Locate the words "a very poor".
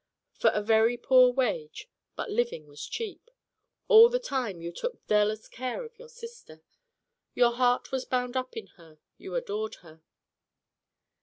0.55-1.31